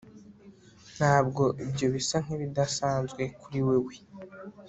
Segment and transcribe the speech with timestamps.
[0.97, 3.95] Ntabwo ibyo bisa nkibidasanzwe kuri wewe